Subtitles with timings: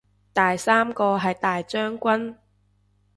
[0.33, 2.37] 第三個係大將軍